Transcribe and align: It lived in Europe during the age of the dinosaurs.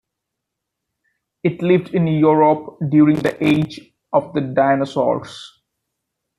It 1.43 1.61
lived 1.61 1.93
in 1.93 2.07
Europe 2.07 2.79
during 2.89 3.17
the 3.19 3.37
age 3.45 3.93
of 4.11 4.33
the 4.33 4.41
dinosaurs. 4.41 5.59